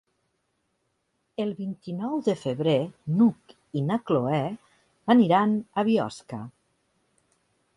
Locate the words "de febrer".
2.27-2.75